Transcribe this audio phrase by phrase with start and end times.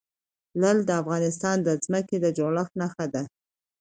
[0.59, 3.23] لعل د افغانستان د ځمکې د جوړښت نښه ده.